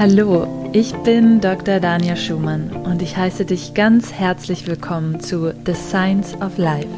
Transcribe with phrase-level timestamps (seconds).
[0.00, 1.78] Hallo, ich bin Dr.
[1.78, 6.88] Dania Schumann und ich heiße dich ganz herzlich willkommen zu The Science of Life,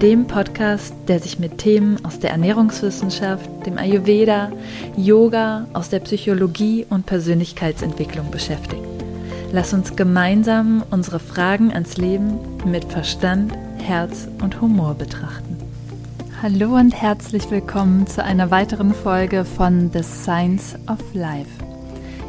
[0.00, 4.50] dem Podcast, der sich mit Themen aus der Ernährungswissenschaft, dem Ayurveda,
[4.96, 8.82] Yoga, aus der Psychologie und Persönlichkeitsentwicklung beschäftigt.
[9.52, 15.58] Lass uns gemeinsam unsere Fragen ans Leben mit Verstand, Herz und Humor betrachten.
[16.40, 21.67] Hallo und herzlich willkommen zu einer weiteren Folge von The Science of Life.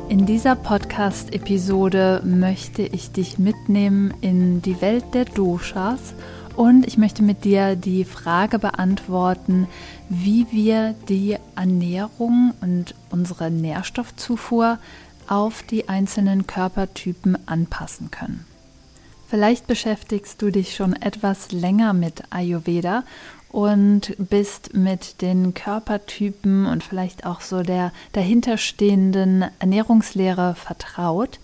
[0.09, 6.15] In dieser Podcast-Episode möchte ich dich mitnehmen in die Welt der Doshas
[6.55, 9.67] und ich möchte mit dir die Frage beantworten,
[10.09, 14.79] wie wir die Ernährung und unsere Nährstoffzufuhr
[15.27, 18.47] auf die einzelnen Körpertypen anpassen können.
[19.27, 23.03] Vielleicht beschäftigst du dich schon etwas länger mit Ayurveda
[23.51, 31.39] und bist mit den Körpertypen und vielleicht auch so der dahinterstehenden Ernährungslehre vertraut.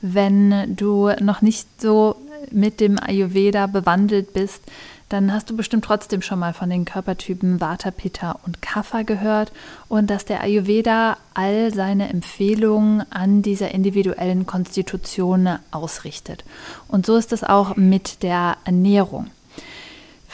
[0.00, 2.16] Wenn du noch nicht so
[2.50, 4.62] mit dem Ayurveda bewandelt bist,
[5.08, 9.52] dann hast du bestimmt trotzdem schon mal von den Körpertypen Vata, Pitta und Kapha gehört
[9.88, 16.44] und dass der Ayurveda all seine Empfehlungen an dieser individuellen Konstitution ausrichtet.
[16.88, 19.30] Und so ist es auch mit der Ernährung.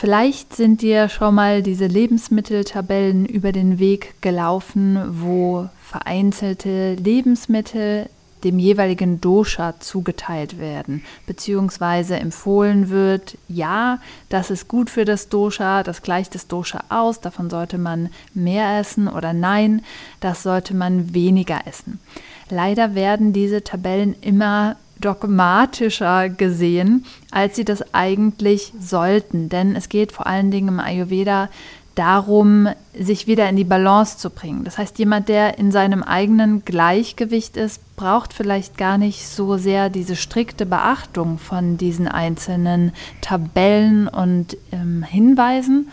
[0.02, 8.08] Vielleicht sind dir schon mal diese Lebensmitteltabellen über den Weg gelaufen, wo vereinzelte Lebensmittel
[8.42, 15.84] dem jeweiligen Dosha zugeteilt werden, beziehungsweise empfohlen wird, ja, das ist gut für das Dosha,
[15.84, 19.82] das gleicht das Dosha aus, davon sollte man mehr essen oder nein,
[20.18, 22.00] das sollte man weniger essen.
[22.50, 29.48] Leider werden diese Tabellen immer dogmatischer gesehen, als sie das eigentlich sollten.
[29.48, 31.48] Denn es geht vor allen Dingen im Ayurveda
[31.94, 34.64] darum, sich wieder in die Balance zu bringen.
[34.64, 39.90] Das heißt, jemand, der in seinem eigenen Gleichgewicht ist, braucht vielleicht gar nicht so sehr
[39.90, 45.90] diese strikte Beachtung von diesen einzelnen Tabellen und ähm, Hinweisen,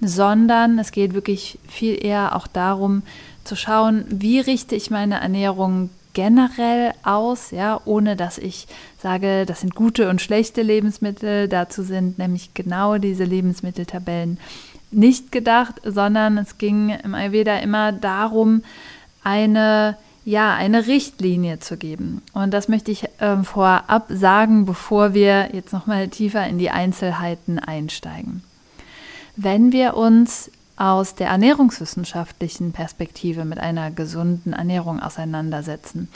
[0.00, 3.02] sondern es geht wirklich viel eher auch darum,
[3.44, 8.66] zu schauen, wie richte ich meine Ernährung generell aus, ja, ohne dass ich
[8.98, 11.48] sage, das sind gute und schlechte Lebensmittel.
[11.48, 14.38] Dazu sind nämlich genau diese Lebensmitteltabellen
[14.90, 18.62] nicht gedacht, sondern es ging im Ayurveda immer darum,
[19.22, 22.22] eine ja, eine Richtlinie zu geben.
[22.34, 27.58] Und das möchte ich äh, vorab sagen, bevor wir jetzt nochmal tiefer in die Einzelheiten
[27.58, 28.42] einsteigen.
[29.36, 36.08] Wenn wir uns aus der ernährungswissenschaftlichen Perspektive mit einer gesunden Ernährung auseinandersetzen,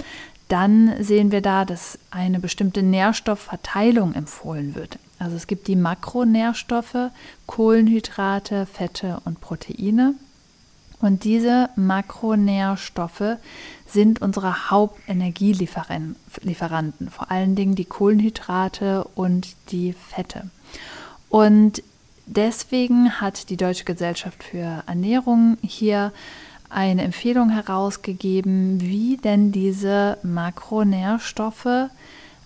[0.49, 4.99] dann sehen wir da, dass eine bestimmte Nährstoffverteilung empfohlen wird.
[5.19, 7.11] Also es gibt die Makronährstoffe,
[7.47, 10.15] Kohlenhydrate, Fette und Proteine.
[10.99, 13.37] Und diese Makronährstoffe
[13.87, 20.49] sind unsere Hauptenergielieferanten, vor allen Dingen die Kohlenhydrate und die Fette.
[21.29, 21.83] Und
[22.27, 26.13] Deswegen hat die Deutsche Gesellschaft für Ernährung hier
[26.71, 31.91] eine Empfehlung herausgegeben, wie denn diese Makronährstoffe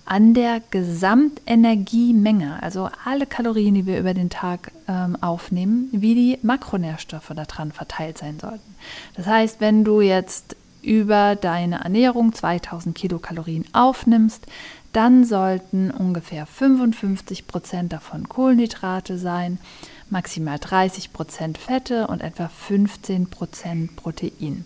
[0.05, 6.39] an der Gesamtenergiemenge, also alle Kalorien, die wir über den Tag ähm, aufnehmen, wie die
[6.43, 8.75] Makronährstoffe daran verteilt sein sollten.
[9.15, 14.47] Das heißt, wenn du jetzt über deine Ernährung 2000 Kilokalorien aufnimmst,
[14.93, 19.59] dann sollten ungefähr 55 Prozent davon Kohlenhydrate sein,
[20.11, 24.65] maximal 30 Prozent Fette und etwa 15 Prozent Protein.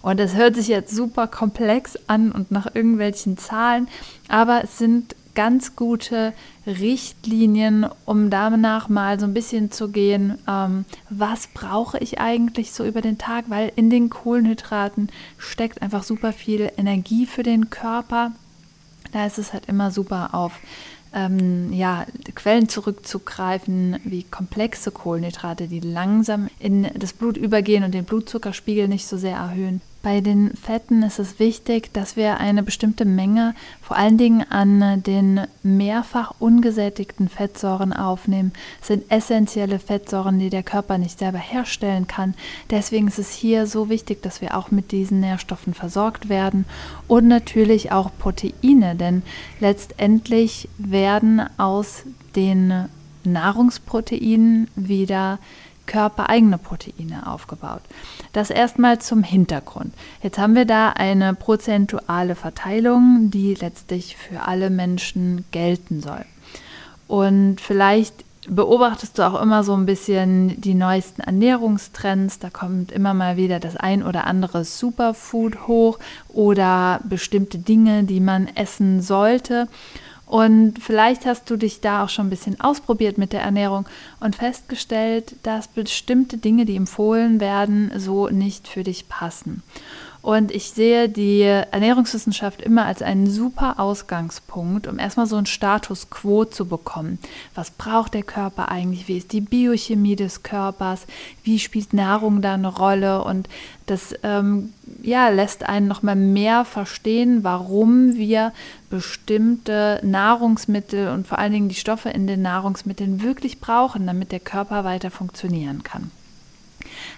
[0.00, 3.88] Und es hört sich jetzt super komplex an und nach irgendwelchen Zahlen,
[4.28, 6.32] aber es sind ganz gute
[6.66, 12.84] Richtlinien, um danach mal so ein bisschen zu gehen, ähm, was brauche ich eigentlich so
[12.84, 18.32] über den Tag, weil in den Kohlenhydraten steckt einfach super viel Energie für den Körper
[19.12, 20.52] da ist es halt immer super auf
[21.14, 28.04] ähm, ja, Quellen zurückzugreifen, wie komplexe Kohlenhydrate, die langsam in das Blut übergehen und den
[28.04, 29.80] Blutzuckerspiegel nicht so sehr erhöhen.
[30.00, 35.02] Bei den Fetten ist es wichtig, dass wir eine bestimmte Menge vor allen Dingen an
[35.02, 38.52] den mehrfach ungesättigten Fettsäuren aufnehmen.
[38.78, 42.34] Das sind essentielle Fettsäuren, die der Körper nicht selber herstellen kann.
[42.70, 46.64] Deswegen ist es hier so wichtig, dass wir auch mit diesen Nährstoffen versorgt werden
[47.08, 49.22] und natürlich auch Proteine, denn
[49.58, 52.04] letztendlich werden aus
[52.36, 52.88] den
[53.24, 55.38] Nahrungsproteinen wieder
[55.88, 57.82] körpereigene Proteine aufgebaut.
[58.32, 59.92] Das erstmal zum Hintergrund.
[60.22, 66.24] Jetzt haben wir da eine prozentuale Verteilung, die letztlich für alle Menschen gelten soll.
[67.08, 68.14] Und vielleicht
[68.48, 72.38] beobachtest du auch immer so ein bisschen die neuesten Ernährungstrends.
[72.38, 75.98] Da kommt immer mal wieder das ein oder andere Superfood hoch
[76.28, 79.68] oder bestimmte Dinge, die man essen sollte.
[80.28, 83.88] Und vielleicht hast du dich da auch schon ein bisschen ausprobiert mit der Ernährung
[84.20, 89.62] und festgestellt, dass bestimmte Dinge, die empfohlen werden, so nicht für dich passen.
[90.28, 96.10] Und ich sehe die Ernährungswissenschaft immer als einen super Ausgangspunkt, um erstmal so einen Status
[96.10, 97.18] quo zu bekommen.
[97.54, 99.08] Was braucht der Körper eigentlich?
[99.08, 101.06] Wie ist die Biochemie des Körpers?
[101.44, 103.24] Wie spielt Nahrung da eine Rolle?
[103.24, 103.48] Und
[103.86, 108.52] das ähm, ja, lässt einen nochmal mehr verstehen, warum wir
[108.90, 114.40] bestimmte Nahrungsmittel und vor allen Dingen die Stoffe in den Nahrungsmitteln wirklich brauchen, damit der
[114.40, 116.10] Körper weiter funktionieren kann.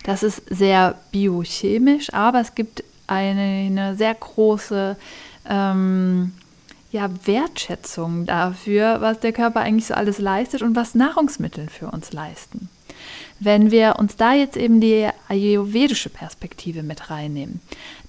[0.04, 4.96] Das ist sehr biochemisch, aber es gibt eine, sehr große
[5.48, 6.32] ähm,
[6.90, 12.12] ja, Wertschätzung dafür, was der Körper eigentlich so alles leistet und was Nahrungsmittel für uns
[12.12, 12.68] leisten.
[13.38, 17.60] Wenn wir uns da jetzt eben die ayurvedische Perspektive mit reinnehmen,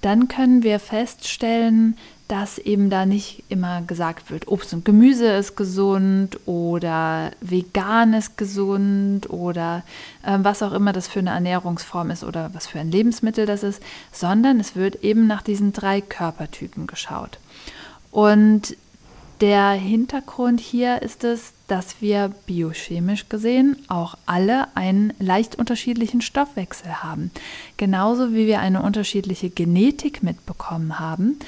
[0.01, 1.97] dann können wir feststellen,
[2.31, 8.37] dass eben da nicht immer gesagt wird, Obst und Gemüse ist gesund oder vegan ist
[8.37, 9.83] gesund oder
[10.23, 13.63] äh, was auch immer das für eine Ernährungsform ist oder was für ein Lebensmittel das
[13.63, 13.83] ist,
[14.13, 17.37] sondern es wird eben nach diesen drei Körpertypen geschaut.
[18.11, 18.77] Und
[19.41, 27.03] der Hintergrund hier ist es, dass wir biochemisch gesehen auch alle einen leicht unterschiedlichen Stoffwechsel
[27.03, 27.31] haben.
[27.75, 31.39] Genauso wie wir eine unterschiedliche Genetik mitbekommen haben,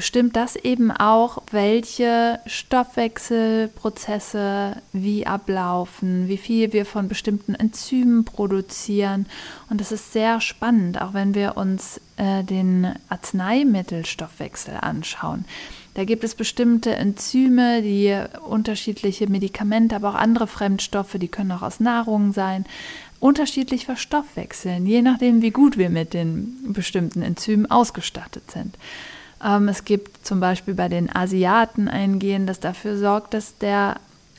[0.00, 9.26] bestimmt das eben auch, welche Stoffwechselprozesse wie ablaufen, wie viel wir von bestimmten Enzymen produzieren.
[9.68, 15.44] Und das ist sehr spannend, auch wenn wir uns äh, den Arzneimittelstoffwechsel anschauen.
[15.92, 18.18] Da gibt es bestimmte Enzyme, die
[18.48, 22.64] unterschiedliche Medikamente, aber auch andere Fremdstoffe, die können auch aus Nahrung sein,
[23.18, 28.78] unterschiedlich verstoffwechseln, je nachdem, wie gut wir mit den bestimmten Enzymen ausgestattet sind.
[29.44, 33.96] Ähm, es gibt zum Beispiel bei den Asiaten ein Gen, das dafür sorgt, dass der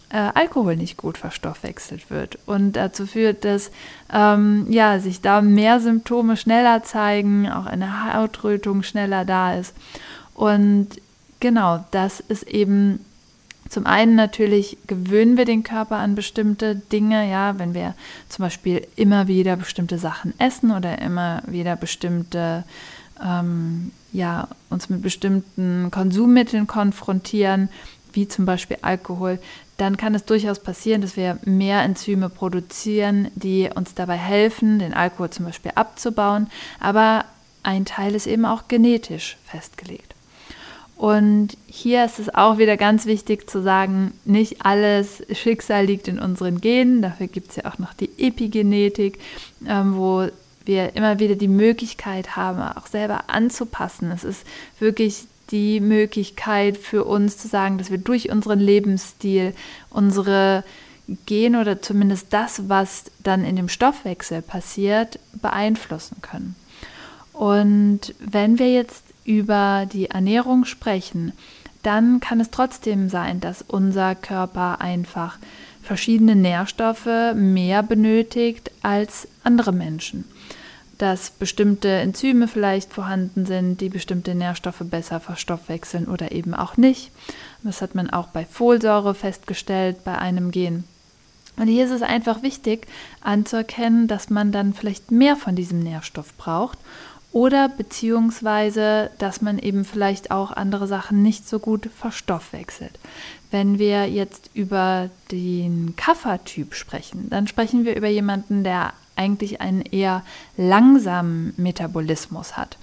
[0.09, 3.71] äh, Alkohol nicht gut verstoffwechselt wird und dazu führt, dass
[4.13, 9.73] ähm, ja, sich da mehr Symptome schneller zeigen, auch eine Hautrötung schneller da ist.
[10.33, 10.89] Und
[11.39, 13.05] genau, das ist eben
[13.69, 17.95] zum einen natürlich gewöhnen wir den Körper an bestimmte Dinge, ja, wenn wir
[18.27, 22.65] zum Beispiel immer wieder bestimmte Sachen essen oder immer wieder bestimmte
[23.23, 27.69] ähm, ja, uns mit bestimmten Konsummitteln konfrontieren,
[28.13, 29.39] wie zum Beispiel Alkohol,
[29.77, 34.93] dann kann es durchaus passieren, dass wir mehr Enzyme produzieren, die uns dabei helfen, den
[34.93, 36.47] Alkohol zum Beispiel abzubauen.
[36.79, 37.25] Aber
[37.63, 40.13] ein Teil ist eben auch genetisch festgelegt.
[40.97, 46.19] Und hier ist es auch wieder ganz wichtig zu sagen, nicht alles Schicksal liegt in
[46.19, 47.01] unseren Genen.
[47.01, 49.17] Dafür gibt es ja auch noch die Epigenetik,
[49.67, 50.27] ähm, wo
[50.65, 54.11] wir immer wieder die Möglichkeit haben, auch selber anzupassen.
[54.11, 54.45] Es ist
[54.79, 59.53] wirklich die Möglichkeit für uns zu sagen, dass wir durch unseren Lebensstil
[59.89, 60.63] unsere
[61.25, 66.55] Gene oder zumindest das, was dann in dem Stoffwechsel passiert, beeinflussen können.
[67.33, 71.33] Und wenn wir jetzt über die Ernährung sprechen,
[71.83, 75.37] dann kann es trotzdem sein, dass unser Körper einfach
[75.81, 80.25] verschiedene Nährstoffe mehr benötigt als andere Menschen
[81.01, 87.11] dass bestimmte Enzyme vielleicht vorhanden sind, die bestimmte Nährstoffe besser verstoffwechseln oder eben auch nicht.
[87.63, 90.83] Das hat man auch bei Folsäure festgestellt, bei einem Gen.
[91.57, 92.85] Und hier ist es einfach wichtig
[93.21, 96.77] anzuerkennen, dass man dann vielleicht mehr von diesem Nährstoff braucht
[97.31, 102.99] oder beziehungsweise, dass man eben vielleicht auch andere Sachen nicht so gut verstoffwechselt.
[103.51, 109.81] Wenn wir jetzt über den Kaffertyp sprechen, dann sprechen wir über jemanden, der eigentlich einen
[109.81, 110.23] eher
[110.57, 112.77] langsamen Metabolismus hat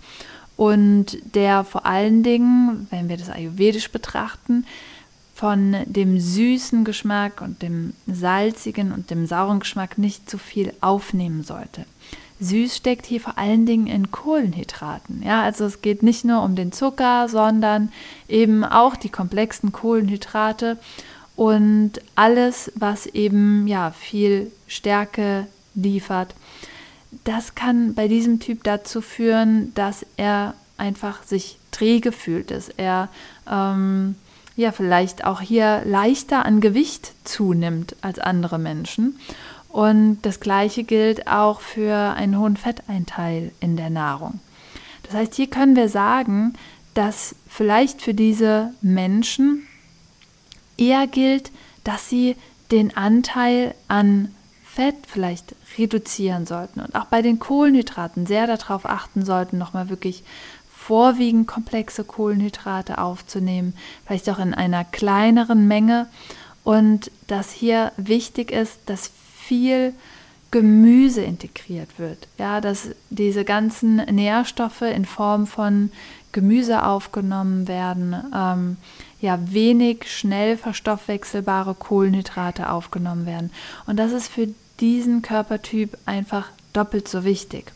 [0.57, 4.67] und der vor allen Dingen, wenn wir das ayurvedisch betrachten,
[5.35, 11.45] von dem süßen Geschmack und dem salzigen und dem sauren Geschmack nicht zu viel aufnehmen
[11.45, 11.87] sollte.
[12.41, 15.23] Süß steckt hier vor allen Dingen in Kohlenhydraten.
[15.25, 17.91] Ja, also es geht nicht nur um den Zucker, sondern
[18.29, 20.79] eben auch die komplexen Kohlenhydrate
[21.37, 26.35] und alles, was eben ja viel Stärke, liefert.
[27.25, 33.09] Das kann bei diesem Typ dazu führen, dass er einfach sich träge fühlt, dass er
[33.51, 34.17] ähm,
[34.57, 39.19] ja vielleicht auch hier leichter an Gewicht zunimmt als andere Menschen.
[39.79, 44.41] Und das gleiche gilt auch für einen hohen Fetteinteil in der Nahrung.
[45.05, 46.55] Das heißt, hier können wir sagen,
[46.95, 49.69] dass vielleicht für diese Menschen
[50.77, 51.53] eher gilt,
[51.85, 52.35] dass sie
[52.73, 59.25] den Anteil an Fett vielleicht reduzieren sollten und auch bei den Kohlenhydraten sehr darauf achten
[59.25, 60.25] sollten, nochmal wirklich
[60.77, 66.09] vorwiegend komplexe Kohlenhydrate aufzunehmen, vielleicht auch in einer kleineren Menge
[66.65, 69.13] und dass hier wichtig ist, dass
[69.49, 69.95] viel
[70.51, 72.29] Gemüse integriert wird.
[72.39, 75.91] Ja, dass diese ganzen Nährstoffe in Form von
[76.33, 78.77] Gemüse aufgenommen werden, ähm,
[79.21, 83.51] ja, wenig schnell verstoffwechselbare Kohlenhydrate aufgenommen werden.
[83.87, 84.49] Und das ist für
[84.81, 87.73] diesen Körpertyp einfach doppelt so wichtig.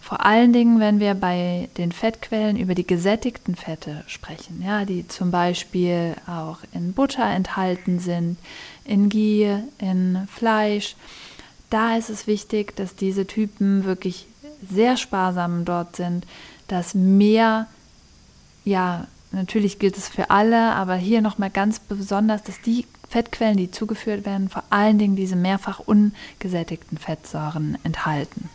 [0.00, 5.08] Vor allen Dingen, wenn wir bei den Fettquellen über die gesättigten Fette sprechen, ja, die
[5.08, 8.38] zum Beispiel auch in Butter enthalten sind,
[8.86, 10.96] in Ghee, in Fleisch,
[11.70, 14.26] da ist es wichtig, dass diese Typen wirklich
[14.70, 16.26] sehr sparsam dort sind,
[16.68, 17.66] dass mehr,
[18.64, 23.70] ja, natürlich gilt es für alle, aber hier nochmal ganz besonders, dass die Fettquellen, die
[23.70, 28.48] zugeführt werden, vor allen Dingen diese mehrfach ungesättigten Fettsäuren enthalten.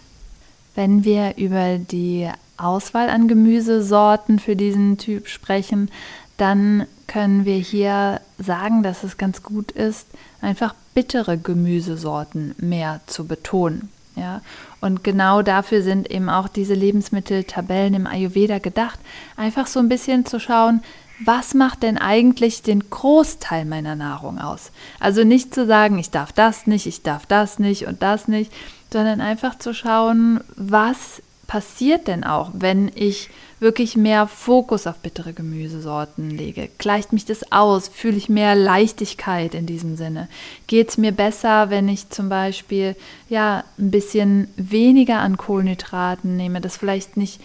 [0.75, 5.89] Wenn wir über die Auswahl an Gemüsesorten für diesen Typ sprechen,
[6.38, 10.07] dann können wir hier sagen, dass es ganz gut ist,
[10.41, 13.89] einfach bittere Gemüsesorten mehr zu betonen.
[14.15, 14.41] Ja,
[14.79, 18.99] und genau dafür sind eben auch diese Lebensmitteltabellen im Ayurveda gedacht,
[19.35, 20.81] einfach so ein bisschen zu schauen,
[21.23, 24.71] was macht denn eigentlich den Großteil meiner Nahrung aus?
[24.99, 28.51] Also nicht zu sagen, ich darf das nicht, ich darf das nicht und das nicht,
[28.91, 33.29] sondern einfach zu schauen, was passiert denn auch, wenn ich
[33.61, 36.69] wirklich mehr Fokus auf bittere Gemüsesorten lege?
[36.79, 37.87] Gleicht mich das aus?
[37.87, 40.27] Fühle ich mehr Leichtigkeit in diesem Sinne?
[40.65, 42.95] Geht es mir besser, wenn ich zum Beispiel
[43.29, 47.39] ja ein bisschen weniger an Kohlenhydraten nehme, das vielleicht nicht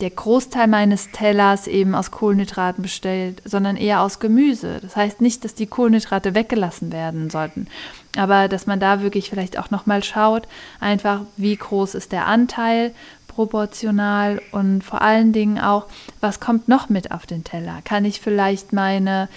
[0.00, 4.78] der Großteil meines Tellers eben aus Kohlenhydraten besteht, sondern eher aus Gemüse.
[4.80, 7.66] Das heißt nicht, dass die Kohlenhydrate weggelassen werden sollten,
[8.16, 10.46] aber dass man da wirklich vielleicht auch nochmal schaut,
[10.80, 12.94] einfach wie groß ist der Anteil
[13.38, 15.86] proportional und vor allen Dingen auch,
[16.20, 17.82] was kommt noch mit auf den Teller?
[17.84, 19.28] Kann ich vielleicht meine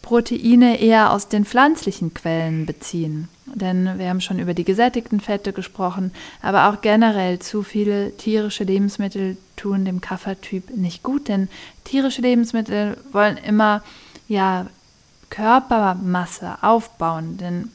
[0.00, 3.28] Proteine eher aus den pflanzlichen Quellen beziehen?
[3.46, 8.62] Denn wir haben schon über die gesättigten Fette gesprochen, aber auch generell zu viele tierische
[8.62, 11.48] Lebensmittel tun dem Kaffertyp nicht gut, denn
[11.82, 13.82] tierische Lebensmittel wollen immer
[14.28, 14.66] ja
[15.30, 17.72] Körpermasse aufbauen, denn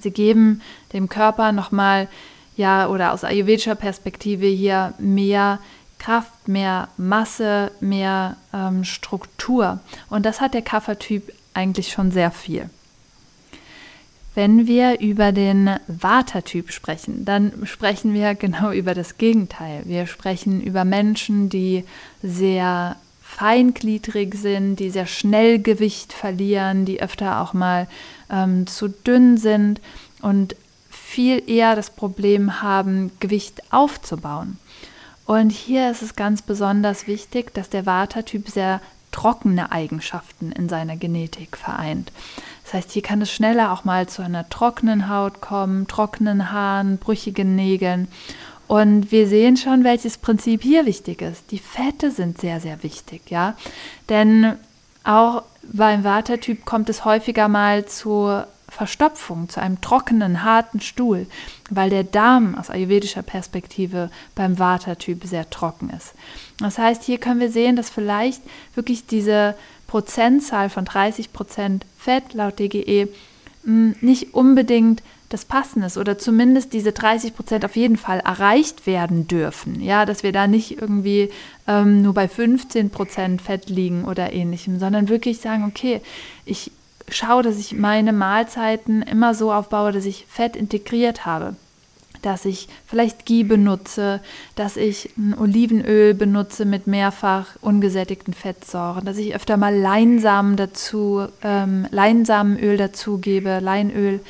[0.00, 0.60] sie geben
[0.92, 2.08] dem Körper nochmal
[2.56, 5.58] ja oder aus ayurvedischer Perspektive hier mehr
[5.98, 9.80] Kraft, mehr Masse, mehr ähm, Struktur
[10.10, 12.68] und das hat der Kaffertyp eigentlich schon sehr viel.
[14.34, 19.82] Wenn wir über den Vata-Typ sprechen, dann sprechen wir genau über das Gegenteil.
[19.84, 21.84] Wir sprechen über Menschen, die
[22.22, 27.88] sehr feingliedrig sind, die sehr schnell Gewicht verlieren, die öfter auch mal
[28.30, 29.80] ähm, zu dünn sind
[30.22, 30.54] und
[31.14, 34.58] viel eher das Problem haben, Gewicht aufzubauen.
[35.26, 38.80] Und hier ist es ganz besonders wichtig, dass der Vata-Typ sehr
[39.12, 42.10] trockene Eigenschaften in seiner Genetik vereint.
[42.64, 46.98] Das heißt, hier kann es schneller auch mal zu einer trockenen Haut kommen, trockenen Haaren,
[46.98, 48.08] brüchigen Nägeln.
[48.66, 51.52] Und wir sehen schon, welches Prinzip hier wichtig ist.
[51.52, 53.54] Die Fette sind sehr, sehr wichtig, ja.
[54.08, 54.56] Denn
[55.04, 58.42] auch beim Watertyp kommt es häufiger mal zu
[58.74, 61.26] Verstopfung, zu einem trockenen, harten Stuhl,
[61.70, 66.14] weil der Darm aus ayurvedischer Perspektive beim Vata-Typ sehr trocken ist.
[66.58, 68.42] Das heißt, hier können wir sehen, dass vielleicht
[68.74, 69.54] wirklich diese
[69.86, 73.08] Prozentzahl von 30 Prozent Fett laut DGE
[73.64, 78.86] hm, nicht unbedingt das Passen ist oder zumindest diese 30 Prozent auf jeden Fall erreicht
[78.86, 79.80] werden dürfen.
[79.80, 81.30] Ja, dass wir da nicht irgendwie
[81.66, 86.00] ähm, nur bei 15 Prozent Fett liegen oder ähnlichem, sondern wirklich sagen, okay,
[86.44, 86.70] ich
[87.16, 91.56] schaue, dass ich meine Mahlzeiten immer so aufbaue, dass ich Fett integriert habe.
[92.22, 94.20] Dass ich vielleicht Ghee benutze,
[94.54, 101.26] dass ich ein Olivenöl benutze mit mehrfach ungesättigten Fettsäuren, dass ich öfter mal Leinsamen dazu,
[101.42, 104.20] ähm, Leinsamenöl dazugebe, Leinöl,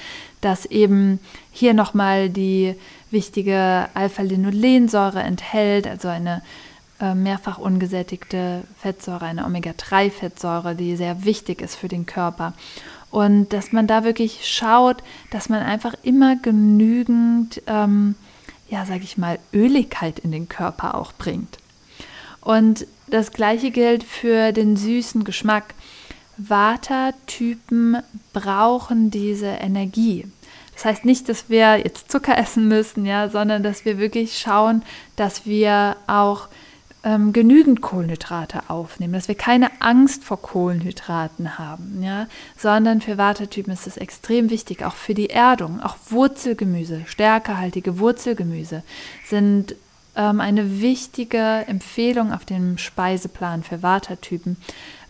[0.41, 1.21] das eben
[1.53, 2.75] hier nochmal die
[3.11, 6.43] wichtige Alpha-Linolensäure enthält, also eine
[7.01, 12.53] mehrfach ungesättigte Fettsäure, eine Omega-3-Fettsäure, die sehr wichtig ist für den Körper.
[13.11, 18.17] Und dass man da wirklich schaut, dass man einfach immer genügend, ähm,
[18.69, 21.59] ja, sag ich mal, Öligkeit in den Körper auch bringt.
[22.41, 25.75] Und das gleiche gilt für den süßen Geschmack.
[26.37, 27.99] Vata-Typen
[28.33, 30.27] brauchen diese Energie.
[30.75, 34.83] Das heißt nicht, dass wir jetzt Zucker essen müssen, ja, sondern dass wir wirklich schauen,
[35.17, 36.49] dass wir auch
[37.05, 43.73] ähm, genügend Kohlenhydrate aufnehmen, dass wir keine Angst vor Kohlenhydraten haben, ja, sondern für Watertypen
[43.73, 48.83] ist es extrem wichtig, auch für die Erdung, auch Wurzelgemüse, stärkehaltige Wurzelgemüse
[49.27, 49.77] sind
[50.17, 54.57] ähm, eine wichtige Empfehlung auf dem Speiseplan für Watertypen,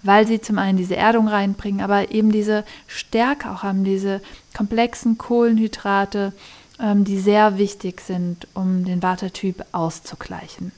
[0.02, 4.20] weil sie zum einen diese Erdung reinbringen, aber eben diese Stärke auch haben, diese
[4.56, 6.32] komplexen Kohlenhydrate,
[6.80, 10.72] ähm, die sehr wichtig sind, um den Watertyp auszugleichen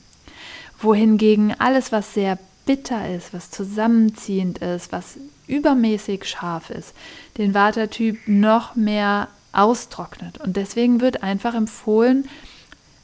[0.79, 5.17] wohingegen alles, was sehr bitter ist, was zusammenziehend ist, was
[5.47, 6.93] übermäßig scharf ist,
[7.37, 10.37] den Watertyp noch mehr austrocknet.
[10.39, 12.27] Und deswegen wird einfach empfohlen,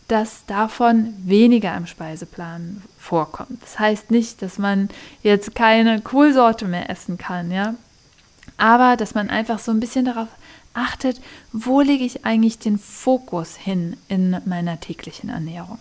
[0.07, 3.61] dass davon weniger im Speiseplan vorkommt.
[3.61, 4.89] Das heißt nicht, dass man
[5.23, 7.75] jetzt keine Kohlsorte mehr essen kann, ja,
[8.57, 10.27] aber dass man einfach so ein bisschen darauf
[10.73, 15.79] achtet, wo lege ich eigentlich den Fokus hin in meiner täglichen Ernährung.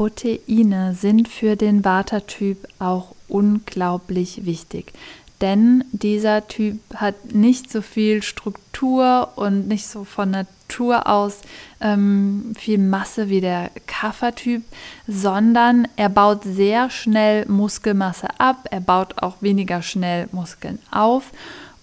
[0.00, 4.94] Proteine sind für den Vata-Typ auch unglaublich wichtig,
[5.42, 11.42] denn dieser Typ hat nicht so viel Struktur und nicht so von Natur aus
[11.82, 14.62] ähm, viel Masse wie der Kapha-Typ,
[15.06, 21.30] sondern er baut sehr schnell Muskelmasse ab, er baut auch weniger schnell Muskeln auf.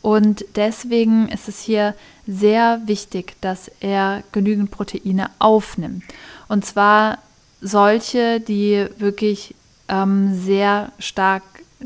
[0.01, 1.93] Und deswegen ist es hier
[2.25, 6.03] sehr wichtig, dass er genügend Proteine aufnimmt.
[6.47, 7.19] Und zwar
[7.61, 9.55] solche, die wirklich
[9.87, 11.43] ähm, sehr stark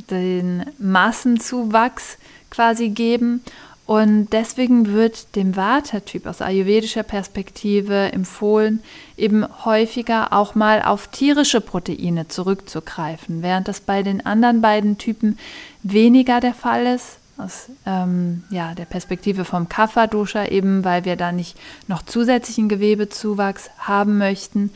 [0.09, 2.17] den Massenzuwachs
[2.49, 3.41] quasi geben.
[3.85, 8.81] Und deswegen wird dem Vata-Typ aus ayurvedischer Perspektive empfohlen,
[9.17, 15.37] eben häufiger auch mal auf tierische Proteine zurückzugreifen, während das bei den anderen beiden Typen
[15.83, 21.31] weniger der Fall ist aus ähm, ja, der Perspektive vom Kapha-Dosha, eben weil wir da
[21.31, 24.71] nicht noch zusätzlichen Gewebezuwachs haben möchten.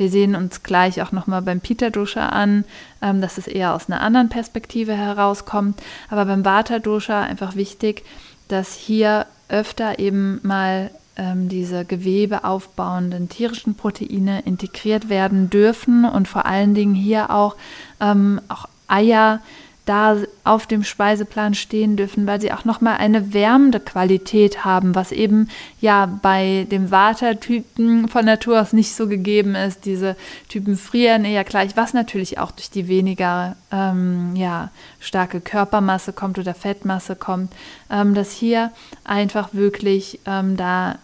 [0.00, 2.64] Wir sehen uns gleich auch nochmal beim Pitta-Dosha an,
[3.02, 5.78] ähm, dass es eher aus einer anderen Perspektive herauskommt.
[6.08, 8.02] Aber beim Vata-Dosha einfach wichtig,
[8.48, 16.46] dass hier öfter eben mal ähm, diese gewebeaufbauenden tierischen Proteine integriert werden dürfen und vor
[16.46, 17.56] allen Dingen hier auch,
[18.00, 19.40] ähm, auch Eier
[19.86, 25.10] da auf dem Speiseplan stehen dürfen, weil sie auch nochmal eine wärmende Qualität haben, was
[25.10, 25.48] eben
[25.80, 29.86] ja bei dem Watertypen von Natur aus nicht so gegeben ist.
[29.86, 30.16] Diese
[30.48, 36.38] Typen frieren eher gleich, was natürlich auch durch die weniger ähm, ja, starke Körpermasse kommt
[36.38, 37.52] oder Fettmasse kommt,
[37.90, 38.72] ähm, dass hier
[39.04, 40.98] einfach wirklich ähm, da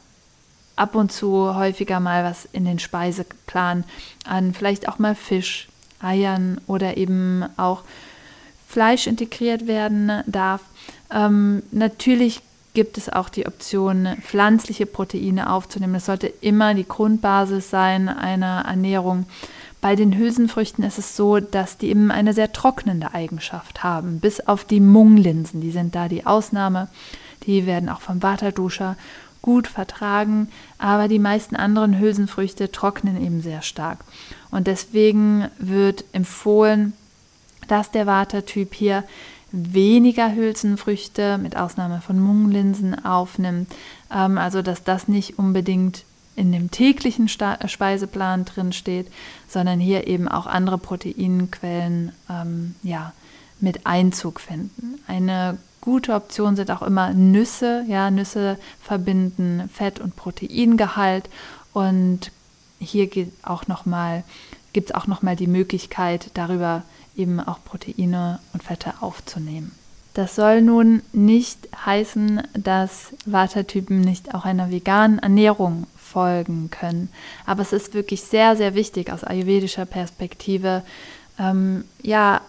[0.77, 3.85] ab und zu häufiger mal was in den Speiseplan
[4.25, 5.69] an, vielleicht auch mal Fisch,
[6.01, 7.83] Eiern oder eben auch
[8.67, 10.63] Fleisch integriert werden darf.
[11.11, 12.41] Ähm, natürlich
[12.75, 15.95] gibt es auch die Option, pflanzliche Proteine aufzunehmen.
[15.95, 19.25] Das sollte immer die Grundbasis sein einer Ernährung.
[19.81, 24.41] Bei den Hülsenfrüchten ist es so, dass die eben eine sehr trocknende Eigenschaft haben, bis
[24.41, 25.61] auf die Munglinsen.
[25.61, 26.89] Die sind da die Ausnahme.
[27.47, 28.97] Die werden auch vom Waterduscher
[29.43, 34.01] gut vertragen, aber die meisten anderen Hülsenfrüchte trocknen eben sehr stark.
[34.51, 36.93] Und deswegen wird empfohlen,
[37.69, 39.05] dass der Watertyp hier
[39.53, 43.73] weniger Hülsenfrüchte mit Ausnahme von Munglinsen aufnimmt.
[44.13, 49.07] Ähm, also dass das nicht unbedingt in dem täglichen Sta Speiseplan drin steht,
[49.49, 53.13] sondern hier eben auch andere Proteinquellen ähm, ja,
[53.59, 55.01] mit Einzug finden.
[55.07, 57.85] Eine gute Option sind auch immer Nüsse.
[57.89, 61.31] Ja, Nüsse verbinden Fett- und Proteingehalt
[61.73, 62.31] und
[62.79, 63.09] hier
[63.69, 63.87] noch
[64.73, 66.83] gibt es auch nochmal die Möglichkeit, darüber
[67.17, 69.73] eben auch Proteine und Fette aufzunehmen.
[70.15, 77.11] Das soll nun nicht heißen, dass Watertypen nicht auch einer veganen Ernährung folgen können.
[77.45, 80.83] Aber es ist wirklich sehr, sehr wichtig aus ayurvedischer Perspektive,
[81.39, 82.41] ähm, ja,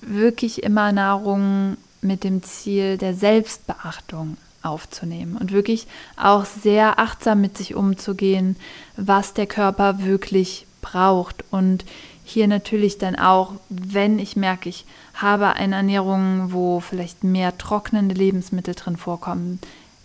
[0.00, 7.58] wirklich immer Nahrung mit dem Ziel der Selbstbeachtung aufzunehmen und wirklich auch sehr achtsam mit
[7.58, 8.56] sich umzugehen,
[8.96, 11.84] was der Körper wirklich braucht und
[12.24, 18.14] hier natürlich dann auch, wenn ich merke, ich habe eine Ernährung, wo vielleicht mehr trocknende
[18.14, 19.58] Lebensmittel drin vorkommen,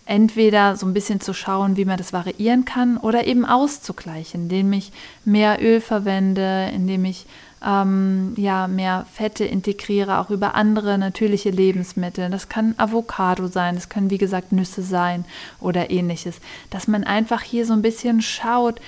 [0.05, 4.73] entweder so ein bisschen zu schauen, wie man das variieren kann oder eben auszugleichen, indem
[4.73, 4.91] ich
[5.25, 7.25] mehr Öl verwende, indem ich
[7.65, 12.29] ähm, ja mehr Fette integriere, auch über andere natürliche Lebensmittel.
[12.29, 15.25] Das kann Avocado sein, das können wie gesagt Nüsse sein
[15.59, 16.39] oder ähnliches.
[16.69, 18.79] Dass man einfach hier so ein bisschen schaut,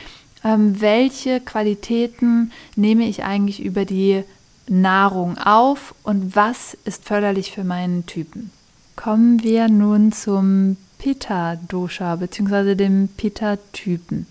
[0.44, 4.24] ähm, welche Qualitäten nehme ich eigentlich über die
[4.68, 8.52] Nahrung auf und was ist förderlich für meinen Typen.
[8.96, 12.76] Kommen wir nun zum Pitta-Dosha bzw.
[12.76, 14.28] dem Pitta-Typen.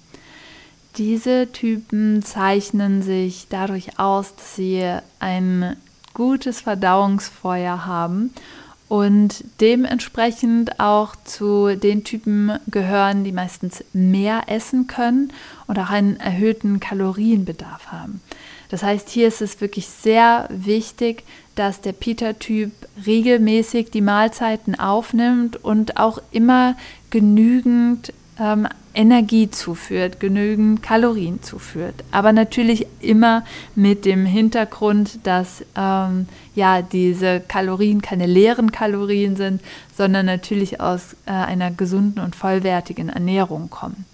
[0.97, 4.85] Diese Typen zeichnen sich dadurch aus, dass sie
[5.19, 5.77] ein
[6.15, 8.33] gutes Verdauungsfeuer haben
[8.89, 15.33] und dementsprechend auch zu den Typen gehören, die meistens mehr essen können
[15.69, 18.21] und auch einen erhöhten Kalorienbedarf haben.
[18.71, 21.23] Das heißt, hier ist es wirklich sehr wichtig,
[21.55, 22.73] dass der Peter-Typ
[23.07, 26.77] regelmäßig die Mahlzeiten aufnimmt und auch immer
[27.11, 31.95] genügend ähm, Energie zuführt, genügend Kalorien zuführt.
[32.11, 39.63] Aber natürlich immer mit dem Hintergrund, dass ähm, ja diese Kalorien keine leeren Kalorien sind,
[39.97, 44.05] sondern natürlich aus äh, einer gesunden und vollwertigen Ernährung kommen.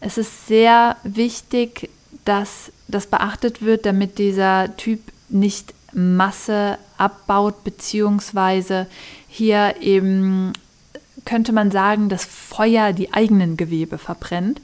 [0.00, 1.90] Es ist sehr wichtig,
[2.24, 8.86] dass das beachtet wird, damit dieser Typ nicht Masse abbaut, beziehungsweise
[9.28, 10.52] hier eben
[11.24, 14.60] könnte man sagen, das Feuer die eigenen Gewebe verbrennt.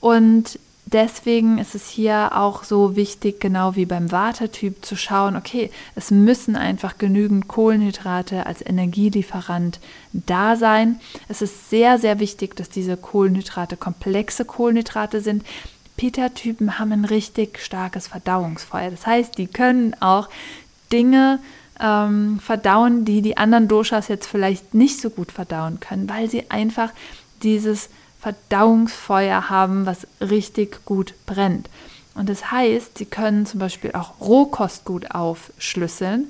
[0.00, 0.58] Und
[0.92, 6.10] deswegen ist es hier auch so wichtig, genau wie beim Watertyp, zu schauen, okay, es
[6.10, 9.80] müssen einfach genügend Kohlenhydrate als Energielieferant
[10.12, 11.00] da sein.
[11.28, 15.44] Es ist sehr, sehr wichtig, dass diese Kohlenhydrate komplexe Kohlenhydrate sind.
[15.96, 18.90] Peter-Typen haben ein richtig starkes Verdauungsfeuer.
[18.90, 20.28] Das heißt, die können auch
[20.92, 21.38] Dinge
[21.80, 26.50] ähm, verdauen, die die anderen Doshas jetzt vielleicht nicht so gut verdauen können, weil sie
[26.50, 26.90] einfach
[27.42, 27.88] dieses
[28.22, 31.68] Verdauungsfeuer haben, was richtig gut brennt.
[32.14, 36.26] Und das heißt, sie können zum Beispiel auch Rohkost gut aufschlüsseln.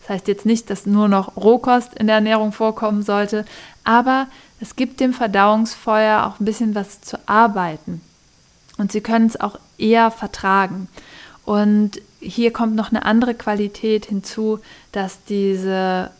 [0.00, 3.46] Das heißt jetzt nicht, dass nur noch Rohkost in der Ernährung vorkommen sollte,
[3.84, 4.26] aber
[4.60, 8.02] es gibt dem Verdauungsfeuer auch ein bisschen was zu arbeiten.
[8.76, 10.88] Und sie können es auch eher vertragen.
[11.46, 14.60] Und hier kommt noch eine andere Qualität hinzu,
[14.92, 16.10] dass diese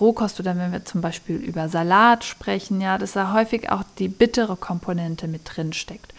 [0.00, 4.08] Rohkost oder wenn wir zum Beispiel über Salat sprechen, ja, dass da häufig auch die
[4.08, 6.14] bittere Komponente mit drin steckt.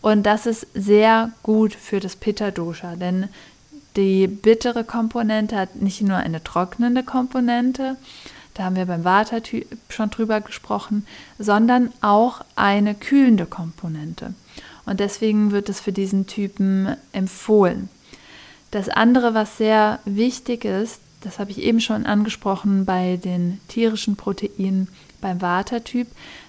[0.00, 3.28] Und das ist sehr gut für das Pitta-Dosha, denn
[3.96, 7.96] die bittere Komponente hat nicht nur eine trocknende Komponente,
[8.54, 9.38] da haben wir beim Vata
[9.88, 11.06] schon drüber gesprochen,
[11.38, 14.34] sondern auch eine kühlende Komponente.
[14.84, 17.88] Und deswegen wird es für diesen Typen empfohlen.
[18.70, 24.16] Das andere, was sehr wichtig ist, das habe ich eben schon angesprochen bei den tierischen
[24.16, 24.88] Proteinen
[25.20, 26.06] beim Vata-Typ,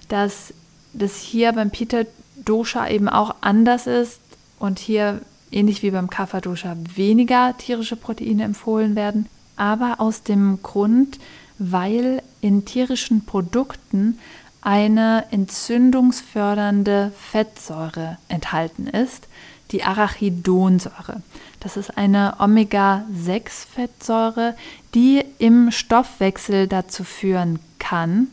[0.08, 0.54] dass
[0.92, 4.20] das hier beim Pitta-Dosha eben auch anders ist
[4.58, 11.18] und hier ähnlich wie beim Kapha-Dosha weniger tierische Proteine empfohlen werden, aber aus dem Grund,
[11.58, 14.18] weil in tierischen Produkten
[14.62, 19.26] eine entzündungsfördernde Fettsäure enthalten ist,
[19.72, 21.22] die Arachidonsäure.
[21.60, 24.54] Das ist eine Omega-6-Fettsäure,
[24.94, 28.28] die im Stoffwechsel dazu führen kann.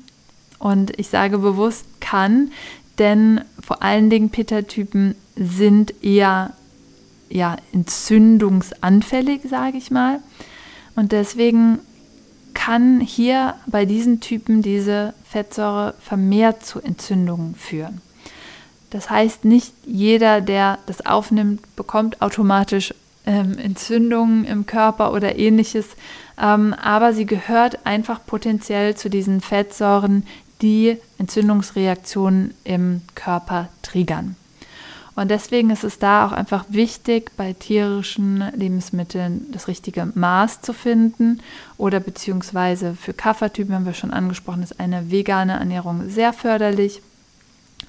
[0.59, 2.51] Und ich sage bewusst kann,
[2.97, 6.53] denn vor allen Dingen Pitta-Typen sind eher
[7.29, 10.21] ja, entzündungsanfällig, sage ich mal.
[10.95, 11.79] Und deswegen
[12.53, 18.01] kann hier bei diesen Typen diese Fettsäure vermehrt zu Entzündungen führen.
[18.89, 22.93] Das heißt, nicht jeder, der das aufnimmt, bekommt automatisch
[23.25, 25.87] ähm, Entzündungen im Körper oder ähnliches,
[26.41, 30.25] ähm, aber sie gehört einfach potenziell zu diesen Fettsäuren,
[30.61, 34.35] die Entzündungsreaktionen im Körper triggern.
[35.17, 40.73] Und deswegen ist es da auch einfach wichtig, bei tierischen Lebensmitteln das richtige Maß zu
[40.73, 41.41] finden
[41.77, 47.01] oder beziehungsweise für Kaffertypen haben wir schon angesprochen, ist eine vegane Ernährung sehr förderlich.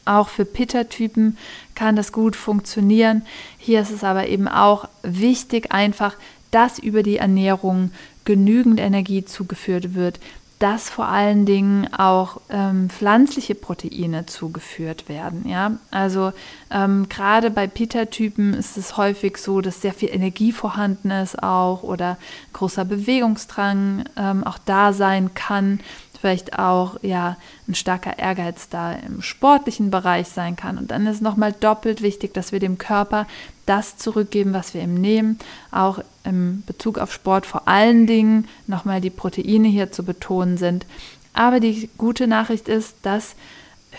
[0.08, 1.36] Auch für Pitta-Typen
[1.74, 3.22] kann das gut funktionieren.
[3.58, 6.14] Hier ist es aber eben auch wichtig, einfach,
[6.50, 7.90] dass über die Ernährung
[8.24, 10.18] genügend Energie zugeführt wird,
[10.58, 15.48] dass vor allen Dingen auch ähm, pflanzliche Proteine zugeführt werden.
[15.48, 15.78] Ja?
[15.90, 16.32] Also
[16.70, 21.84] ähm, gerade bei Pitta-Typen ist es häufig so, dass sehr viel Energie vorhanden ist auch
[21.84, 22.16] oder
[22.54, 25.80] großer Bewegungsdrang ähm, auch da sein kann
[26.20, 27.36] vielleicht auch ja
[27.68, 30.78] ein starker Ehrgeiz da im sportlichen Bereich sein kann.
[30.78, 33.26] Und dann ist nochmal doppelt wichtig, dass wir dem Körper
[33.66, 35.38] das zurückgeben, was wir ihm nehmen.
[35.70, 40.86] Auch im Bezug auf Sport vor allen Dingen nochmal die Proteine hier zu betonen sind.
[41.32, 43.36] Aber die gute Nachricht ist, dass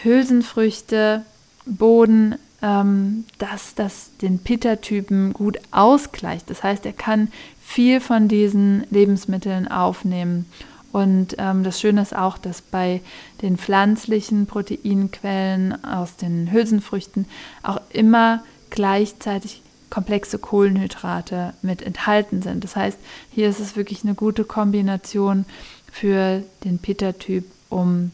[0.04, 1.24] Hülsenfrüchte,
[1.66, 6.50] Boden, ähm, dass das den Pitta-Typen gut ausgleicht.
[6.50, 7.30] Das heißt, er kann
[7.62, 10.46] viel von diesen Lebensmitteln aufnehmen
[10.92, 13.02] und ähm, das Schöne ist auch, dass bei
[13.42, 17.26] den pflanzlichen Proteinquellen aus den Hülsenfrüchten
[17.64, 22.64] auch immer gleichzeitig komplexe Kohlenhydrate mit enthalten sind.
[22.64, 22.98] Das heißt,
[23.32, 25.46] hier ist es wirklich eine gute Kombination
[25.92, 28.12] für den Pitta-Typ, um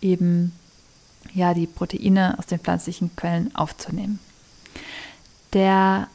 [0.00, 0.52] eben
[1.34, 4.18] ja die Proteine aus den pflanzlichen Quellen aufzunehmen.
[5.52, 6.08] Der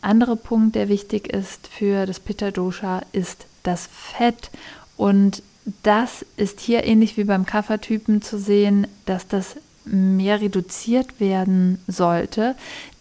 [0.00, 4.50] andere Punkt, der wichtig ist für das Pitta Dosha, ist das Fett.
[4.96, 5.42] Und
[5.82, 12.54] das ist hier ähnlich wie beim Kaffertypen zu sehen, dass das mehr reduziert werden sollte,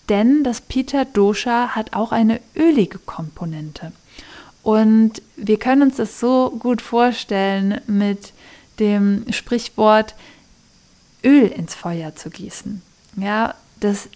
[0.10, 3.92] denn das Pitta Dosha hat auch eine ölige Komponente.
[4.64, 8.34] Und wir können uns das so gut vorstellen mit
[8.80, 10.16] dem Sprichwort
[11.24, 12.82] Öl ins Feuer zu gießen.
[13.18, 14.10] Ja, das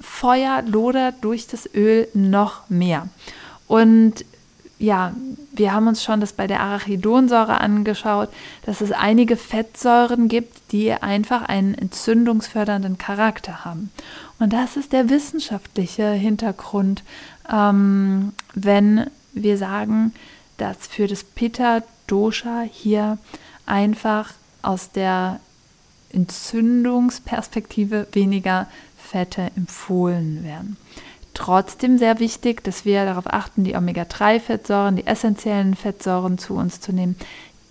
[0.00, 3.08] Feuer lodert durch das Öl noch mehr.
[3.66, 4.24] Und
[4.78, 5.14] ja,
[5.56, 8.28] wir haben uns schon das bei der Arachidonsäure angeschaut,
[8.64, 13.90] dass es einige Fettsäuren gibt, die einfach einen entzündungsfördernden Charakter haben.
[14.38, 17.02] Und das ist der wissenschaftliche Hintergrund,
[17.50, 20.12] ähm, wenn wir sagen,
[20.56, 23.18] dass für das Pitta Dosha hier
[23.66, 25.40] einfach aus der
[26.12, 30.76] Entzündungsperspektive weniger Fette empfohlen werden.
[31.36, 36.94] Trotzdem sehr wichtig, dass wir darauf achten, die Omega-3-Fettsäuren, die essentiellen Fettsäuren zu uns zu
[36.94, 37.14] nehmen.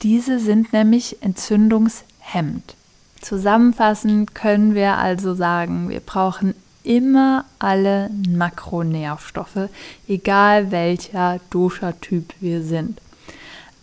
[0.03, 2.75] Diese sind nämlich entzündungshemmend.
[3.21, 9.69] Zusammenfassend können wir also sagen, wir brauchen immer alle Makronährstoffe,
[10.07, 13.01] egal welcher Dosha-Typ wir sind.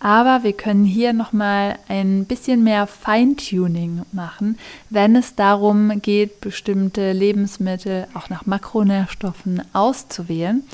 [0.04, 4.58] Aber wir können hier nochmal ein bisschen mehr Feintuning machen,
[4.90, 10.64] wenn es darum geht, bestimmte Lebensmittel auch nach Makronährstoffen auszuwählen.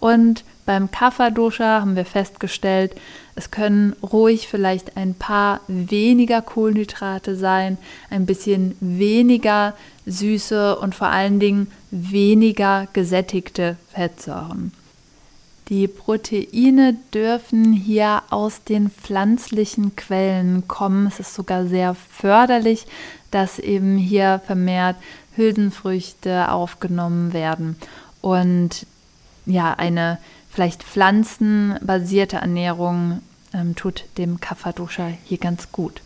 [0.00, 2.96] Und beim Kapha-Dosha haben wir festgestellt,
[3.36, 7.78] es können ruhig vielleicht ein paar weniger Kohlenhydrate sein,
[8.10, 9.74] ein bisschen weniger
[10.06, 14.72] Süße und vor allen Dingen weniger gesättigte Fettsäuren.
[15.72, 21.06] Die Proteine dürfen hier aus den pflanzlichen Quellen kommen.
[21.06, 22.84] Es ist sogar sehr förderlich,
[23.30, 24.96] dass eben hier vermehrt
[25.34, 27.76] Hülsenfrüchte aufgenommen werden
[28.20, 28.86] und
[29.46, 30.18] ja, eine
[30.50, 33.22] vielleicht pflanzenbasierte Ernährung
[33.54, 36.02] ähm, tut dem Kapha-Dosha hier ganz gut.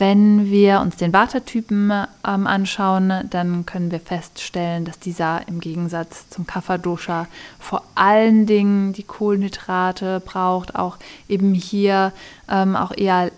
[0.00, 1.92] Wenn wir uns den Vata-Typen
[2.26, 7.26] ähm, anschauen, dann können wir feststellen, dass dieser im Gegensatz zum Kapha-Dosha
[7.58, 10.96] vor allen Dingen die Kohlenhydrate braucht, auch
[11.28, 12.14] eben hier
[12.48, 13.30] ähm, auch eher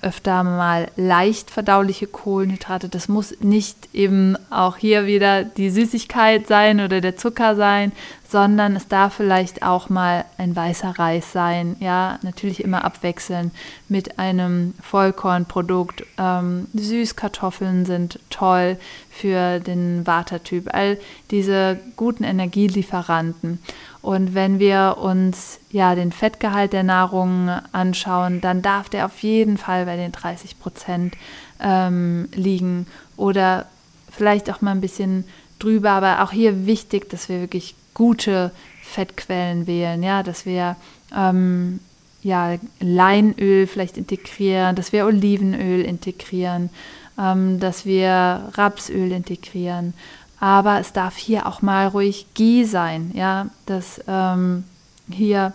[0.00, 2.88] öfter mal leicht verdauliche Kohlenhydrate.
[2.88, 7.92] Das muss nicht eben auch hier wieder die Süßigkeit sein oder der Zucker sein,
[8.28, 11.76] sondern es darf vielleicht auch mal ein weißer Reis sein.
[11.80, 13.50] Ja, natürlich immer abwechseln
[13.88, 16.04] mit einem Vollkornprodukt.
[16.18, 18.76] Ähm, Süßkartoffeln sind toll
[19.10, 20.68] für den Watertyp.
[20.72, 20.98] All
[21.30, 23.60] diese guten Energielieferanten.
[24.08, 29.58] Und wenn wir uns ja den Fettgehalt der Nahrung anschauen, dann darf der auf jeden
[29.58, 31.14] Fall bei den 30 Prozent
[31.60, 32.86] ähm, liegen
[33.18, 33.66] oder
[34.10, 35.24] vielleicht auch mal ein bisschen
[35.58, 35.90] drüber.
[35.90, 38.50] Aber auch hier wichtig, dass wir wirklich gute
[38.82, 40.76] Fettquellen wählen, ja, dass wir
[41.14, 41.78] ähm,
[42.22, 46.70] ja, Leinöl vielleicht integrieren, dass wir Olivenöl integrieren,
[47.18, 49.92] ähm, dass wir Rapsöl integrieren
[50.40, 54.64] aber es darf hier auch mal ruhig Ghee sein, ja, dass ähm,
[55.10, 55.52] hier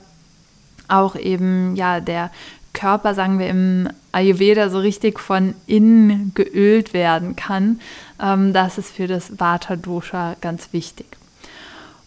[0.88, 2.32] auch eben ja der
[2.74, 7.80] Körper, sagen wir im Ayurveda, so richtig von innen geölt werden kann.
[8.22, 11.06] Ähm, das ist für das Vata Dosha ganz wichtig.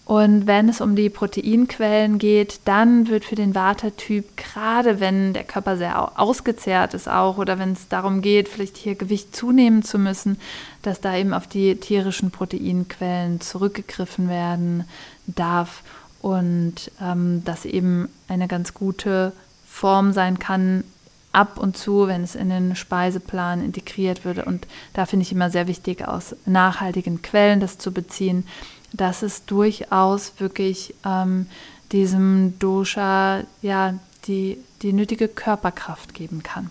[0.06, 5.42] Und wenn es um die Proteinquellen geht, dann wird für den Vata-Typ, gerade wenn der
[5.42, 9.98] Körper sehr ausgezehrt ist auch oder wenn es darum geht, vielleicht hier Gewicht zunehmen zu
[9.98, 10.38] müssen,
[10.82, 14.84] dass da eben auf die tierischen Proteinquellen zurückgegriffen werden
[15.26, 15.82] darf
[16.22, 19.32] und ähm, das eben eine ganz gute
[19.66, 20.84] Form sein kann,
[21.32, 24.44] ab und zu, wenn es in den Speiseplan integriert würde.
[24.44, 28.46] Und da finde ich immer sehr wichtig, aus nachhaltigen Quellen das zu beziehen
[28.92, 31.46] dass es durchaus wirklich ähm,
[31.92, 33.94] diesem Dosha ja
[34.26, 36.70] die, die nötige Körperkraft geben kann.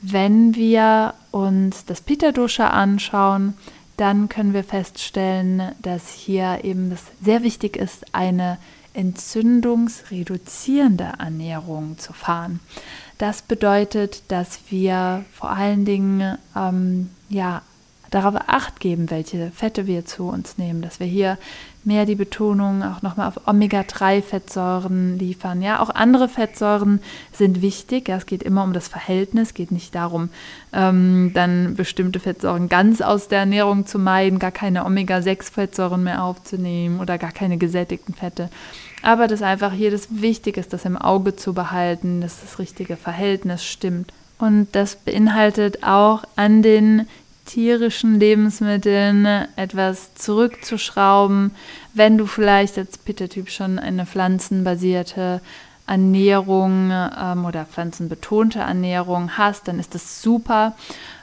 [0.00, 3.54] Wenn wir uns das Pitta Dosha anschauen,
[3.96, 8.58] dann können wir feststellen, dass hier eben das sehr wichtig ist, eine
[8.92, 12.60] entzündungsreduzierende Ernährung zu fahren.
[13.18, 17.62] Das bedeutet, dass wir vor allen Dingen ähm, ja,
[18.14, 21.36] darauf acht geben, welche Fette wir zu uns nehmen, dass wir hier
[21.82, 25.60] mehr die Betonung auch nochmal auf Omega-3-Fettsäuren liefern.
[25.60, 27.00] Ja, auch andere Fettsäuren
[27.32, 28.08] sind wichtig.
[28.08, 30.30] Ja, es geht immer um das Verhältnis, geht nicht darum,
[30.72, 37.00] ähm, dann bestimmte Fettsäuren ganz aus der Ernährung zu meiden, gar keine Omega-6-Fettsäuren mehr aufzunehmen
[37.00, 38.48] oder gar keine gesättigten Fette.
[39.02, 42.96] Aber das einfach hier das Wichtige ist, das im Auge zu behalten, dass das richtige
[42.96, 44.12] Verhältnis stimmt.
[44.38, 47.06] Und das beinhaltet auch an den
[47.44, 49.26] tierischen Lebensmitteln
[49.56, 51.52] etwas zurückzuschrauben.
[51.92, 55.40] Wenn du vielleicht als Pitta-Typ schon eine pflanzenbasierte
[55.86, 60.74] Ernährung ähm, oder pflanzenbetonte Ernährung hast, dann ist das super.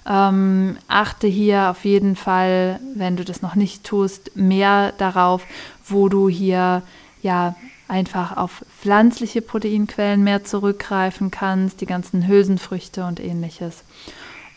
[0.08, 5.44] Ähm, achte hier auf jeden Fall, wenn du das noch nicht tust, mehr darauf,
[5.86, 6.84] wo du hier
[7.24, 7.56] ja
[7.88, 13.84] einfach auf pflanzliche Proteinquellen mehr zurückgreifen kannst, die ganzen Hülsenfrüchte und ähnliches.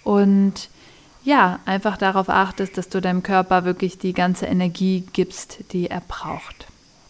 [0.05, 0.69] Und
[1.25, 6.03] ja, einfach darauf achtest, dass du deinem Körper wirklich die ganze Energie gibst, die er
[6.07, 6.67] braucht.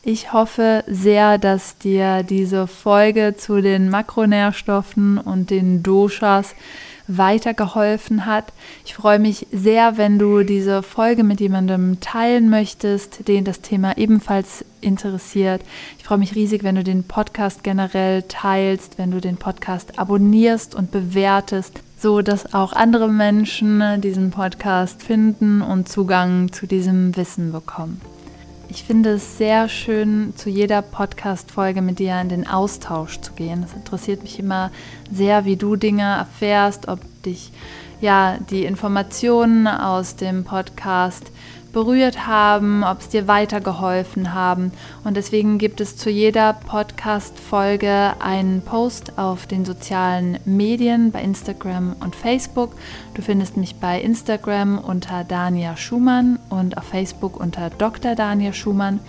[0.07, 6.55] Ich hoffe sehr, dass dir diese Folge zu den Makronährstoffen und den Doshas
[7.07, 8.53] weitergeholfen hat.
[8.85, 13.97] Ich freue mich sehr, wenn du diese Folge mit jemandem teilen möchtest, den das Thema
[13.97, 15.63] ebenfalls interessiert.
[15.99, 20.75] Ich freue mich riesig, wenn du den Podcast generell teilst, wenn du den Podcast abonnierst
[20.75, 27.51] und bewertest, so dass auch andere Menschen diesen Podcast finden und Zugang zu diesem Wissen
[27.51, 27.99] bekommen.
[28.69, 33.65] Ich finde es sehr schön, zu jeder Podcast-Folge mit dir in den Austausch zu gehen.
[33.65, 34.71] Es interessiert mich immer
[35.11, 37.53] sehr, wie du Dinge erfährst, ob dich
[38.03, 41.25] ja die Informationen aus dem Podcast
[41.75, 44.73] berührt haben, ob es dir weitergeholfen haben.
[45.03, 51.97] Und deswegen gibt es zu jeder Podcast-Folge einen Post auf den sozialen Medien bei Instagram
[52.01, 52.77] und Facebook.
[53.13, 58.15] Du findest mich bei Instagram unter Dania Schumann und auf Facebook unter Dr.
[58.15, 59.01] Dania Schumann.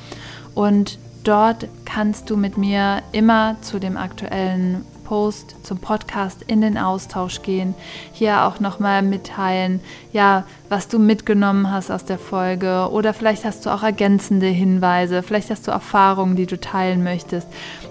[0.55, 6.77] Und dort kannst du mit mir immer zu dem aktuellen Post zum Podcast in den
[6.77, 7.73] Austausch gehen,
[8.11, 9.79] hier auch nochmal mitteilen,
[10.11, 15.23] ja, was du mitgenommen hast aus der Folge oder vielleicht hast du auch ergänzende Hinweise,
[15.23, 17.47] vielleicht hast du Erfahrungen, die du teilen möchtest.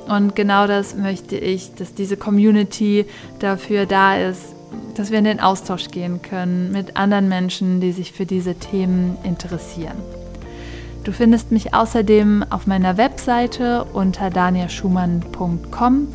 [0.07, 3.07] Und genau das möchte ich, dass diese Community
[3.38, 4.55] dafür da ist,
[4.96, 9.16] dass wir in den Austausch gehen können mit anderen Menschen, die sich für diese Themen
[9.22, 9.96] interessieren.
[11.05, 16.09] Du findest mich außerdem auf meiner Webseite unter daniaschumann.com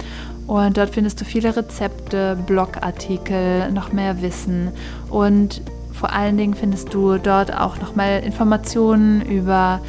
[0.49, 4.71] und dort findest du viele Rezepte, Blogartikel, noch mehr Wissen
[5.11, 9.79] und vor allen Dingen findest du dort auch noch mal Informationen über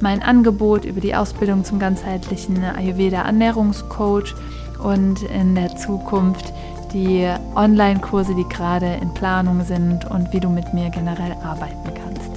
[0.00, 4.34] mein Angebot, über die Ausbildung zum ganzheitlichen Ayurveda Ernährungscoach
[4.82, 6.52] und in der Zukunft
[6.92, 12.30] die Online-Kurse, die gerade in Planung sind und wie du mit mir generell arbeiten kannst.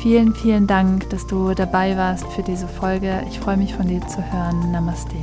[0.00, 3.22] Vielen, vielen Dank, dass du dabei warst für diese Folge.
[3.28, 4.72] Ich freue mich von dir zu hören.
[4.72, 5.16] Namaste.